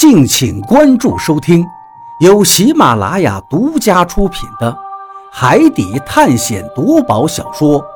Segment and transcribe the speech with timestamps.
[0.00, 1.62] 敬请关注收听，
[2.20, 4.72] 由喜马拉雅独家出品的
[5.30, 7.78] 《海底探险夺宝小说》《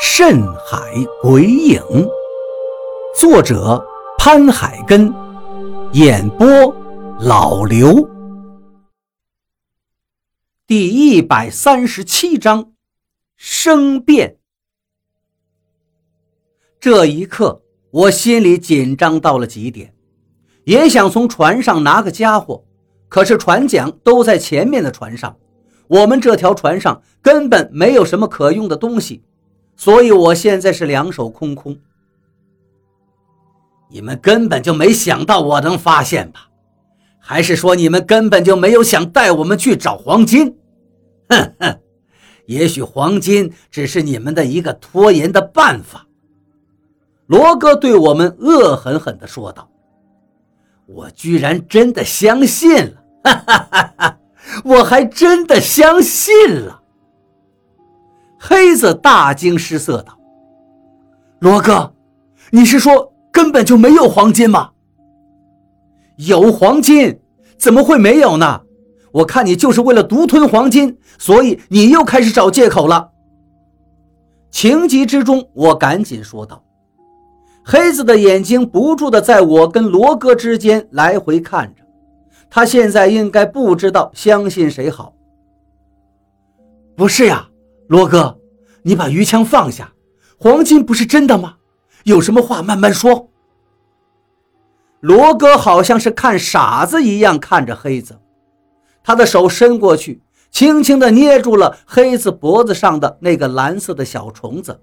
[0.00, 0.78] 深海
[1.20, 1.80] 鬼影》，
[3.18, 3.84] 作者
[4.16, 5.12] 潘海根，
[5.90, 6.46] 演播
[7.18, 8.08] 老刘。
[10.68, 12.70] 第一百三十七章，
[13.34, 14.36] 生变。
[16.78, 19.93] 这一刻，我心里紧张到了极点。
[20.64, 22.64] 也想从船上拿个家伙，
[23.08, 25.36] 可是船桨都在前面的船上，
[25.88, 29.22] 我们这条船上根本没有什么可用的东西，
[29.76, 31.76] 所以我现在是两手空空。
[33.90, 36.48] 你们根本就没想到我能发现吧？
[37.20, 40.56] 还是说你们根本就没有想带我们去找黄金？
[41.28, 41.78] 哼哼，
[42.46, 46.06] 也许黄金只是你们的一个拖延的办法。
[47.26, 49.70] 罗哥对我们恶狠狠地说道。
[50.86, 54.18] 我居然真的相信了，哈哈哈哈！
[54.64, 56.82] 我还真的相信了。
[58.38, 60.18] 黑子大惊失色道
[61.40, 61.94] ：“罗哥，
[62.50, 64.72] 你是说根本就没有黄金吗？
[66.16, 67.18] 有黄金，
[67.56, 68.60] 怎么会没有呢？
[69.12, 73.10] 我看你就是为了独吞黄金，所以你又开始找借口了。”
[74.52, 76.62] 情急之中，我赶紧说道。
[77.66, 81.82] 黑子的眼睛不住的在我跟罗哥之间来回看着，
[82.50, 85.14] 他现在应该不知道相信谁好。
[86.94, 87.48] 不是呀，
[87.88, 88.38] 罗哥，
[88.82, 89.92] 你把鱼枪放下，
[90.38, 91.56] 黄金不是真的吗？
[92.04, 93.30] 有什么话慢慢说。
[95.00, 98.18] 罗哥好像是看傻子一样看着黑子，
[99.02, 100.20] 他的手伸过去，
[100.50, 104.78] 轻轻地捏住了黑子脖子上的那个蓝色的小虫子。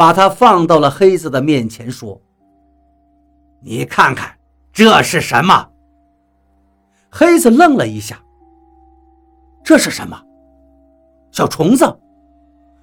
[0.00, 2.18] 把它放到了黑子的面前，说
[3.60, 4.34] ：“你看看，
[4.72, 5.68] 这是什么？”
[7.12, 8.18] 黑子愣了一下
[9.62, 10.18] ：“这是什么？
[11.30, 11.84] 小虫子？”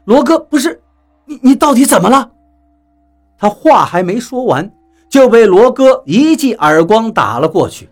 [0.05, 0.79] 罗哥，不是
[1.25, 2.29] 你，你到底怎么了？
[3.35, 4.71] 他话还没说完，
[5.09, 7.89] 就被罗哥一记耳光打了过去。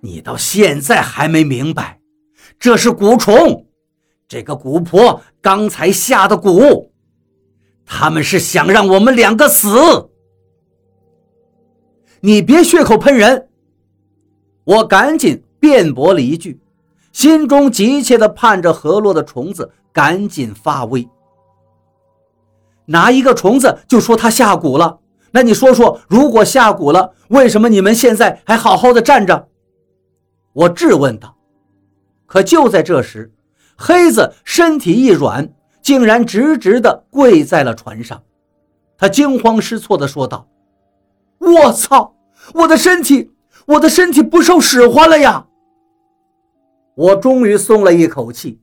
[0.00, 2.00] 你到现在还没明白，
[2.58, 3.64] 这是蛊虫，
[4.26, 6.90] 这个蛊婆刚才下的蛊。
[7.86, 10.10] 他们是想让我们两个死，
[12.20, 13.48] 你别血口喷人！
[14.64, 16.60] 我赶紧辩驳了一句，
[17.12, 21.08] 心中急切地盼着河洛的虫子赶紧发威。
[22.86, 24.98] 拿一个虫子就说他下蛊了，
[25.30, 29.48] 那你说说，如果下蛊了，为什么你们现在还好好的站着？
[30.52, 31.36] 我质问道。
[32.26, 33.32] 可就在这时，
[33.76, 35.52] 黑子身体一软。
[35.86, 38.20] 竟然直直地跪在了船上，
[38.98, 40.48] 他惊慌失措地说道
[41.38, 42.12] ：“我操，
[42.54, 43.30] 我的身体，
[43.66, 45.46] 我的身体不受使唤了呀！”
[46.96, 48.60] 我终于松了一口气，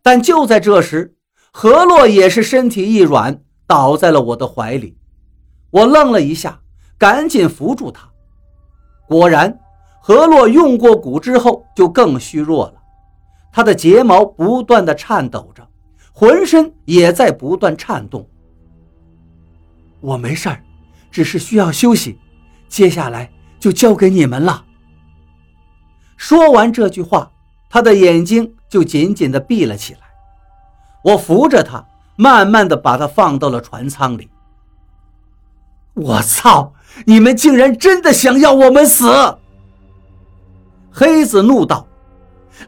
[0.00, 1.14] 但就在这时，
[1.52, 4.96] 何洛也是身体一软，倒在了我的怀里。
[5.70, 6.58] 我愣了一下，
[6.96, 8.08] 赶紧扶住他。
[9.06, 9.60] 果然，
[10.00, 12.74] 何洛用过蛊之后就更虚弱了，
[13.52, 15.62] 他的睫毛不断地颤抖着。
[16.16, 18.26] 浑身也在不断颤动。
[20.00, 20.62] 我没事儿，
[21.10, 22.16] 只是需要休息，
[22.68, 24.64] 接下来就交给你们了。
[26.16, 27.32] 说完这句话，
[27.68, 30.00] 他的眼睛就紧紧地闭了起来。
[31.02, 34.30] 我扶着他，慢慢地把他放到了船舱里。
[35.94, 36.72] 我操！
[37.06, 39.36] 你们竟然真的想要我们死！
[40.92, 41.88] 黑子怒道：“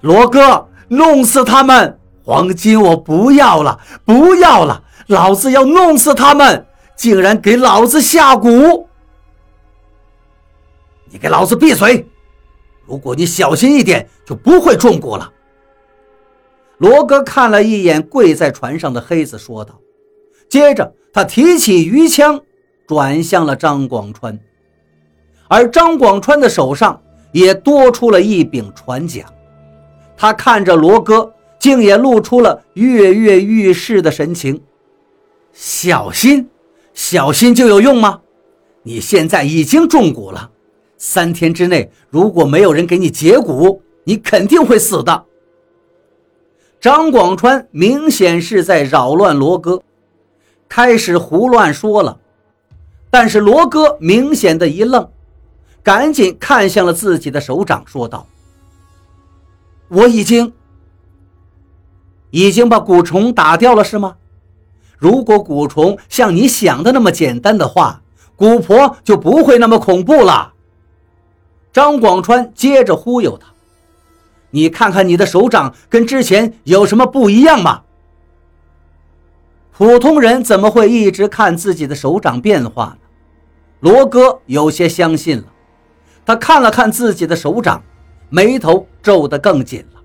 [0.02, 4.82] 罗哥，弄死他们！”黄金我不要了，不要了！
[5.06, 6.66] 老子要弄死他们！
[6.96, 8.84] 竟然给老子下蛊！
[11.08, 12.04] 你给老子闭嘴！
[12.84, 15.32] 如果你小心一点，就不会中蛊了。
[16.78, 19.78] 罗哥看了一眼跪在船上的黑子，说道。
[20.48, 22.40] 接着，他提起鱼枪，
[22.88, 24.36] 转向了张广川，
[25.46, 29.24] 而张广川的手上也多出了一柄船桨。
[30.16, 31.32] 他看着罗哥。
[31.66, 34.62] 竟也露出了跃跃欲试的神情。
[35.52, 36.48] 小心，
[36.94, 38.20] 小心就有用吗？
[38.84, 40.52] 你现在已经中蛊了，
[40.96, 45.24] 三天之内如果没有人给你解蛊，你肯定会死的。
[46.80, 49.82] 张广川明显是在扰乱罗哥，
[50.68, 52.20] 开始胡乱说了。
[53.10, 55.10] 但是罗哥明显的一愣，
[55.82, 58.24] 赶紧看向了自己的手掌，说道
[59.90, 60.52] ：“我已经。”
[62.30, 64.16] 已经把蛊虫打掉了是吗？
[64.98, 68.02] 如果蛊虫像你想的那么简单的话，
[68.36, 70.54] 蛊婆就不会那么恐怖了。
[71.72, 73.48] 张广川接着忽悠他
[74.50, 77.82] ：“你看看你的手掌跟之前有什么不一样吗？”
[79.76, 82.98] 普通人怎么会一直看自己的手掌变化呢？
[83.80, 85.44] 罗哥有些相信了，
[86.24, 87.82] 他看了看自己的手掌，
[88.30, 89.95] 眉头皱得更紧了。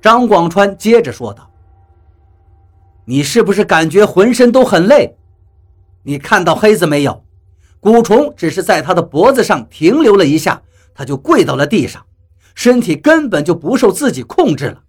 [0.00, 1.50] 张广川接着说道
[3.04, 5.16] ：“你是不是感觉浑身都很累？
[6.02, 7.22] 你看到黑子没有？
[7.80, 10.62] 蛊虫只是在他的脖子上停留了一下，
[10.94, 12.06] 他就跪到了地上，
[12.54, 14.82] 身体根本就不受自己控制了。”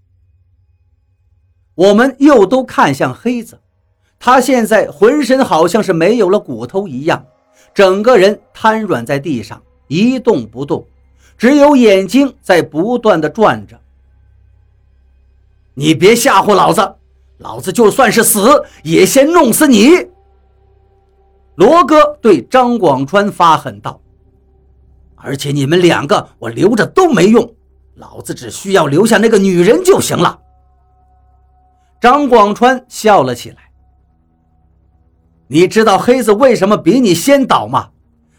[1.76, 3.60] 我们又都看向黑子。
[4.20, 7.26] 他现在浑身好像是没有了骨头一样，
[7.74, 10.86] 整个人瘫软在地上，一动不动，
[11.38, 13.81] 只有眼睛在不断的转着。
[15.74, 16.96] 你别吓唬老子，
[17.38, 20.08] 老子就算是死，也先弄死你！
[21.56, 24.02] 罗哥对张广川发狠道
[25.16, 27.54] ：“而且你们两个，我留着都没用，
[27.96, 30.40] 老子只需要留下那个女人就行了。”
[32.02, 33.58] 张广川笑了起来。
[35.48, 37.90] 你知道黑子为什么比你先倒吗？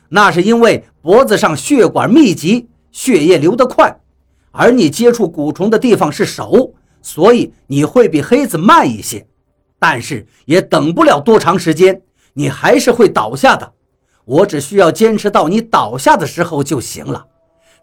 [0.08, 3.98] 那是因为脖子上血管密集，血液流得快，
[4.50, 9.26] 而你接触蛊虫的地方是手，所以你会比黑子慢一些。
[9.78, 12.00] 但是也等不了多长时间，
[12.32, 13.72] 你还是会倒下的。
[14.24, 17.26] 我只需要坚持到你倒下的时候就行了。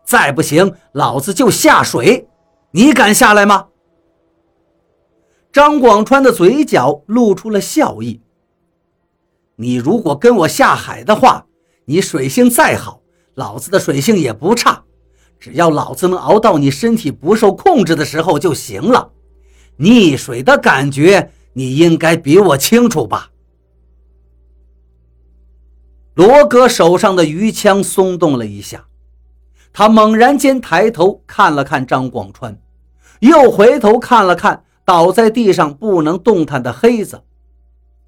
[0.06, 2.28] 再不行，老子就下水。
[2.72, 3.68] 你敢下来吗？
[5.52, 8.22] 张广川的嘴角露出了笑意。
[9.58, 11.46] 你如果跟我下海的话，
[11.86, 13.02] 你水性再好，
[13.34, 14.84] 老子的水性也不差。
[15.40, 19.12] 只要老子能熬到你身体不受控制的时候就行了。
[19.78, 23.32] 溺水的感觉，你应该比我清楚吧？
[26.14, 28.88] 罗哥手上的鱼枪松动了一下，
[29.72, 32.62] 他猛然间抬头看了看张广川，
[33.20, 37.24] 又回头看了看倒在地上不能动弹的黑子，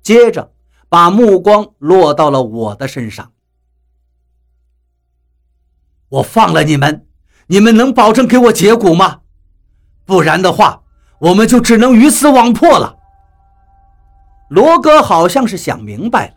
[0.02, 0.52] 接着。
[0.92, 3.32] 把目光落到了我的身上。
[6.10, 7.08] 我放了你们，
[7.52, 9.20] 你们能保证给我解蛊吗？
[10.06, 10.84] 不然的话，
[11.20, 12.96] 我们就只能鱼死网破了。
[14.48, 16.36] 罗哥好像是想明白了。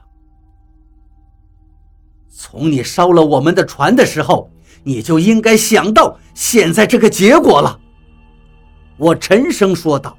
[2.36, 4.50] 从你烧了我们的船的时候，
[4.82, 7.78] 你就应该想到现在这个结果了。
[8.96, 10.16] 我沉声说道。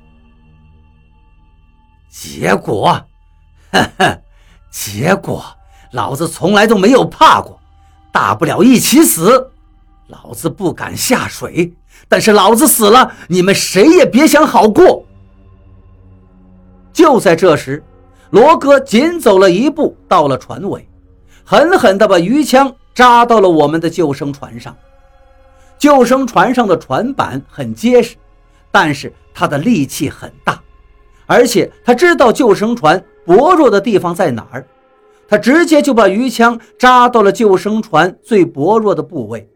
[2.10, 3.06] 结果，
[3.74, 4.22] 呵 呵。
[4.72, 5.44] 结果，
[5.92, 7.60] 老子从来都没有怕过，
[8.14, 9.52] 大不了一起死。
[10.07, 11.74] 老子不敢下水，
[12.07, 15.06] 但是老子死了，你们谁也别想好过。
[16.94, 17.84] 就在这时，
[18.30, 20.88] 罗哥紧走了一步，到了船尾，
[21.44, 24.75] 狠狠地把鱼枪扎到了我们的救生船上。
[25.78, 28.16] 救生船上的船板很结实，
[28.72, 30.62] 但是他的力气很大，
[31.25, 33.04] 而且他知道救生船。
[33.25, 34.63] 薄弱的地方在哪儿？
[35.28, 39.50] 他直接就把鱼枪扎到了救生船最薄弱的部位，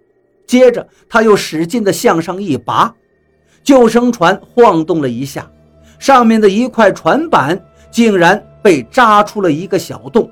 [0.50, 2.92] 接着他又使劲地向上一拔，
[3.63, 5.48] 救生船晃动了一下，
[6.00, 10.28] 上面的一块船板竟然被扎出了一个小洞，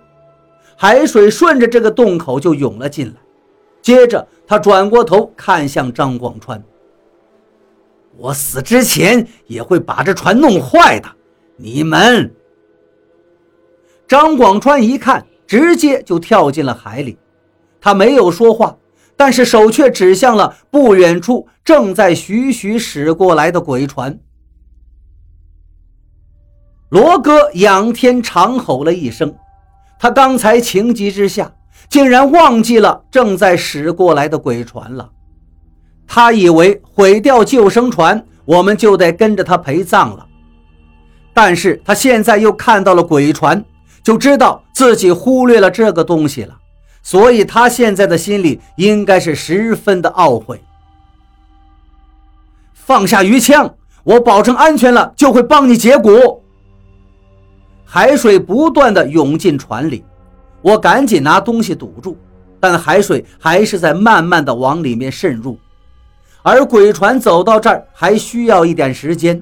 [0.76, 3.14] 海水顺着这个洞口就涌了进来。
[3.80, 6.60] 接着他转过头看向张广川
[8.18, 11.08] ：“我死之前也会把这船弄坏的，
[11.58, 12.34] 你们。”
[14.08, 17.20] 张广川一看，直接就跳进了海里。
[17.80, 18.76] 他没有说话，
[19.18, 24.18] 但是手却指向了不远处正在徐徐驶过来的鬼船。
[26.90, 29.36] 罗哥仰天长吼了一声，
[30.00, 31.52] 他刚才情急之下，
[31.90, 35.10] 竟然忘记了正在驶过来的鬼船了。
[36.08, 40.26] 他以为毁掉救生船，我们就得跟着他陪葬了。
[41.34, 43.66] 但是他现在又看到了鬼船。
[44.04, 46.58] 就知道自己忽略了这个东西了，
[47.08, 50.62] 所以他现在的心里应该是十分的懊悔。
[52.74, 53.74] 放下鱼枪，
[54.04, 56.44] 我保证安全了就会帮你解骨。
[57.86, 60.04] 海水不断的涌进船里，
[60.62, 62.18] 我赶紧拿东西堵住，
[62.60, 65.58] 但海水还是在慢慢的往里面渗入，
[66.42, 69.42] 而鬼船走到这儿还需要一点时间。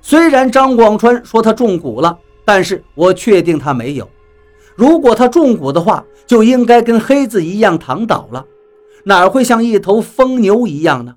[0.00, 2.18] 虽然张广川说他中蛊了。
[2.48, 4.08] 但是我确定他没有。
[4.78, 8.46] 如果他中蛊的话，就应该跟黑子一样躺倒了，
[9.06, 11.16] 哪会像一头疯牛一样呢？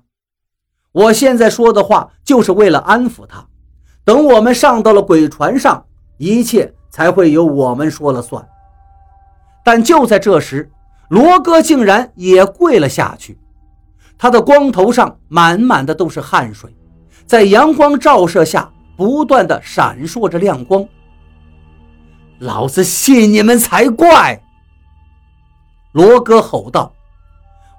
[0.90, 3.46] 我现在说的话就是为了安抚他。
[4.04, 5.86] 等我们上到了鬼船上，
[6.18, 8.44] 一切才会由我们说了算。
[9.64, 10.68] 但就在这时，
[11.08, 13.38] 罗哥竟然也跪了下去，
[14.18, 16.74] 他的光头上满满的都是汗水，
[17.26, 20.84] 在阳光照射下不断的闪烁着亮光。
[22.42, 24.42] 老子信你们才怪！
[25.92, 26.92] 罗哥吼道。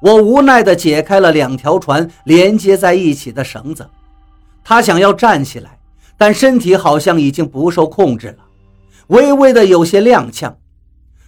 [0.01, 3.89] 我无奈地解开了两条船连接在一起的绳子，
[4.63, 5.77] 他想要站起来，
[6.17, 8.38] 但身体好像已经不受控制了，
[9.08, 10.53] 微微的有些踉跄。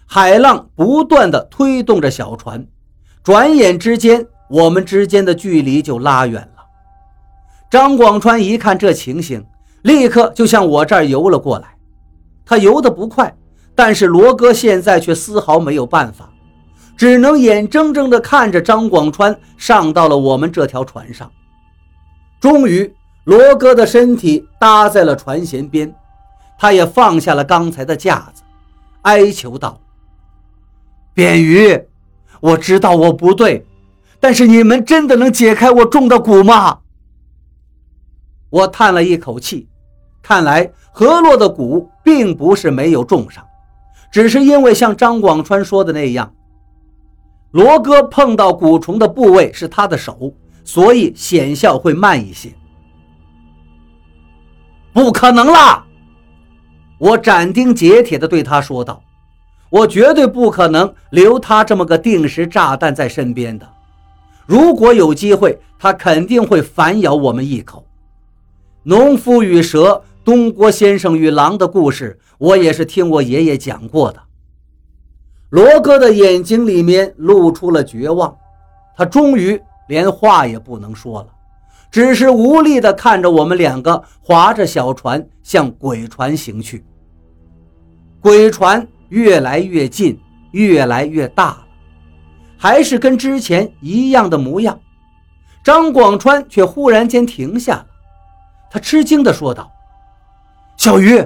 [0.05, 2.65] 海浪不断地推动着小船，
[3.21, 6.63] 转眼之间，我们之间的距离就拉远了。
[7.69, 9.45] 张广川一看这情形，
[9.81, 11.74] 立刻就向我这儿游了过来。
[12.45, 13.35] 他游得不快，
[13.73, 16.29] 但是罗哥现在却丝毫没有办法。
[16.97, 21.29] 只能眼睁睁地看着张广川上到了我们这条船上。
[22.39, 22.93] 终于，
[23.25, 25.93] 罗哥的身体搭在了船舷边，
[26.57, 28.43] 他也放下了刚才的架子，
[29.01, 29.81] 哀求道
[31.13, 31.77] ：“扁鱼，
[32.39, 33.65] 我知道我不对，
[34.21, 36.79] 但是你们真的能解开我中的蛊吗？”
[38.51, 39.67] 我叹了一口气，
[40.27, 43.45] 看来何洛的蛊并不是没有中上，
[44.09, 46.33] 只是因为像张广川说的那样。
[47.51, 52.51] 罗哥碰到蛊虫的部位是他的手，所以显效会慢一些。
[54.91, 55.85] 不可能啦！
[56.97, 58.99] 我斩钉截铁地对他说道
[59.69, 63.69] ：“我绝对不可能留他这么个定时炸弹在身边的。
[64.47, 67.85] 如果有机会，他肯定会反咬我们一口。”
[68.87, 74.19] 农夫与蛇、东郭先生与狼的故事，我也是听我爷爷讲过的。
[75.51, 78.35] 罗哥的眼睛里面露出了绝望，
[78.97, 81.27] 他终于连话也不能说了，
[81.91, 86.83] 只是无力地看着我们两个划着小船向鬼船行去。
[88.19, 90.19] 鬼船越来越近，
[90.53, 91.67] 越来越大了，
[92.57, 94.79] 还是跟之前一样的模样。
[95.63, 97.85] 张广川却忽然间停下了，
[98.71, 99.71] 他吃惊地说道
[100.77, 101.25] ：“小鱼，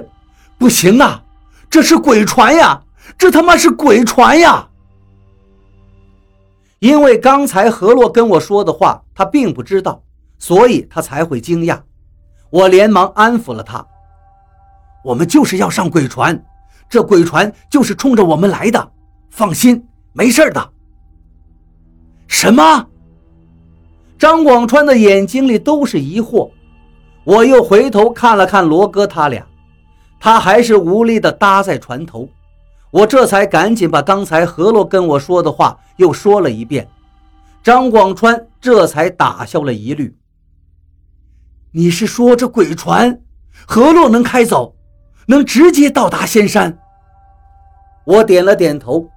[0.58, 1.22] 不行啊，
[1.68, 2.82] 这是鬼船呀！”
[3.18, 4.68] 这他妈是鬼船呀！
[6.78, 10.02] 因为刚才何洛跟我说的话，他并不知道，
[10.38, 11.78] 所以他才会惊讶。
[12.48, 13.84] 我连忙安抚了他
[15.04, 16.42] ：“我们就是要上鬼船，
[16.88, 18.92] 这鬼船就是冲着我们来的，
[19.28, 20.70] 放心，没事的。”
[22.28, 22.86] 什么？
[24.18, 26.50] 张广川的眼睛里都是疑惑。
[27.24, 29.46] 我又回头看了看罗哥他俩，
[30.18, 32.28] 他还是无力地搭在船头。
[32.90, 36.88] 我这才赶紧把刚才何洛跟我说的话又说了一遍，
[37.62, 40.16] 张广川这才打消了疑虑。
[41.72, 43.20] 你是说这鬼船
[43.64, 44.74] 何洛能开走，
[45.26, 46.76] 能直接到达仙山？
[48.04, 49.08] 我点了点头。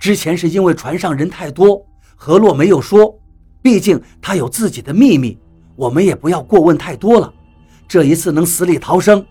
[0.00, 3.16] 之前是因为船上人太多，何洛没有说，
[3.62, 5.38] 毕竟他有自己的秘密，
[5.80, 7.32] 我们也不要过问太多了。
[7.88, 9.24] 这一次能死里逃生。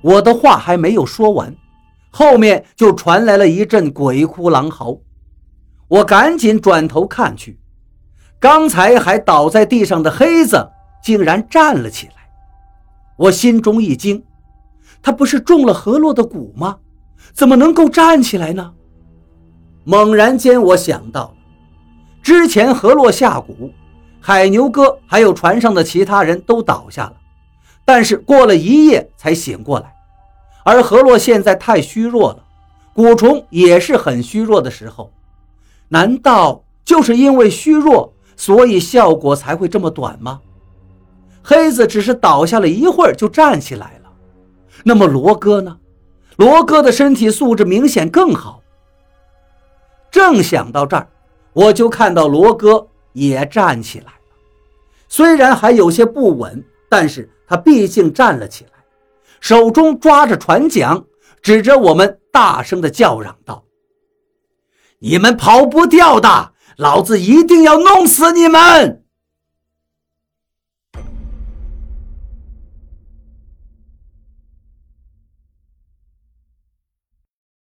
[0.00, 1.52] 我的话还没有说完，
[2.12, 4.96] 后面就传来了一阵鬼哭狼嚎。
[5.88, 7.58] 我赶紧转头看去，
[8.38, 10.70] 刚才还倒在地上的黑子
[11.02, 12.12] 竟然站了起来。
[13.16, 14.22] 我心中一惊，
[15.02, 16.78] 他不是中了何洛的蛊吗？
[17.32, 18.72] 怎么能够站起来呢？
[19.82, 21.34] 猛然间，我想到了
[22.22, 23.72] 之前何洛下蛊，
[24.26, 27.12] 海牛哥还有船上的其他人都倒下了，
[27.84, 29.94] 但是过了一夜才醒过来。
[30.64, 32.42] 而何洛现在太虚弱了，
[32.92, 35.12] 蛊虫也是很虚弱的时候，
[35.86, 40.40] 难道就是因为虚弱，所以效果才会这么短吗？
[41.44, 44.10] 黑子只是倒下了一会儿就站起来了，
[44.82, 45.78] 那么罗哥呢？
[46.34, 48.60] 罗哥的身体素质明显更好。
[50.10, 51.06] 正想到这儿，
[51.52, 54.06] 我就看到罗哥也站起来，
[55.08, 58.70] 虽然还有些不稳，但是他毕竟站了起来。
[59.40, 61.04] 手中抓着船桨，
[61.40, 63.64] 指着我们，大声的叫嚷道
[64.98, 69.04] ：“你们跑不掉的，老子一定要弄死你们！”